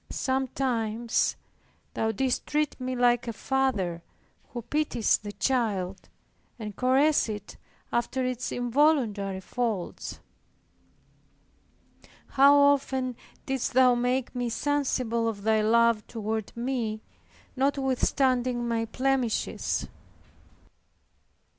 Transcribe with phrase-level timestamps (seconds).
[0.09, 1.35] Sometimes
[1.93, 4.01] Thou didst treat me like a father
[4.49, 6.09] who pities the child,
[6.57, 7.57] and caresses it
[7.93, 10.19] after its involuntary faults.
[12.29, 17.03] How often didst Thou make me sensible of Thy love toward me,
[17.55, 19.87] notwithstanding my blemishes!